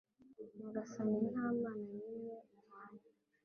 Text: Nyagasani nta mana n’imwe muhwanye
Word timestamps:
Nyagasani 0.57 1.17
nta 1.31 1.45
mana 1.61 1.81
n’imwe 1.93 2.33
muhwanye 2.51 3.07